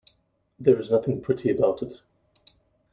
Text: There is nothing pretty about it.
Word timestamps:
There 0.59 0.79
is 0.79 0.89
nothing 0.89 1.21
pretty 1.21 1.51
about 1.51 1.83
it. 1.83 2.01